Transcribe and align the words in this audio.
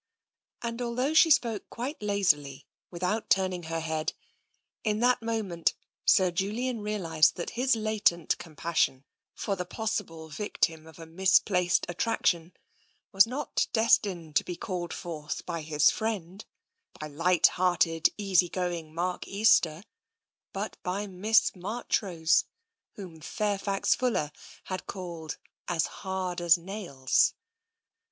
And 0.63 0.81
although 0.81 1.13
she 1.13 1.29
spoke 1.29 1.69
quite 1.69 2.01
lazily, 2.01 2.65
with 2.89 3.03
out 3.03 3.29
turning 3.29 3.61
her 3.69 3.79
head, 3.81 4.13
in 4.83 4.99
that 5.01 5.21
moment 5.21 5.75
Sir 6.05 6.31
Julian 6.31 6.81
realised 6.81 7.35
that 7.35 7.51
his 7.51 7.75
latent 7.75 8.35
compassion 8.39 9.05
for 9.35 9.55
the 9.55 9.63
possible 9.63 10.27
victim 10.29 10.87
of 10.87 10.97
a 10.97 11.05
misplaced 11.05 11.85
attraction 11.87 12.53
was 13.11 13.27
not 13.27 13.67
destined 13.73 14.35
to 14.37 14.43
be 14.43 14.55
called 14.55 14.91
forth 14.91 15.45
by 15.45 15.61
his 15.61 15.91
friend, 15.91 16.45
by 16.99 17.05
light 17.05 17.45
hearted, 17.49 18.09
easy 18.17 18.49
going 18.49 18.95
Mark 18.95 19.27
Easter, 19.27 19.83
but 20.51 20.77
by 20.81 21.05
Miss 21.05 21.55
Marchrose, 21.55 22.45
whom 22.95 23.19
Fairfax 23.21 23.93
Fuller 23.93 24.31
had 24.63 24.87
called" 24.87 25.37
as 25.67 25.85
hard 25.85 26.41
as 26.41 26.57
nails." 26.57 27.35